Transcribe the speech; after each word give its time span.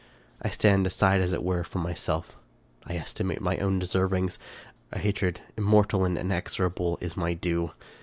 I 0.41 0.49
stand 0.49 0.87
aside, 0.87 1.21
as 1.21 1.31
it 1.31 1.43
were, 1.43 1.63
from 1.63 1.83
myself; 1.83 2.35
I 2.87 2.95
estimate 2.95 3.39
my 3.39 3.59
own 3.59 3.77
deservings; 3.77 4.39
a 4.91 4.97
hatred, 4.97 5.41
immortal 5.55 6.05
and 6.05 6.17
inexorable, 6.17 6.97
is 7.01 7.15
my 7.15 7.35
due. 7.35 7.69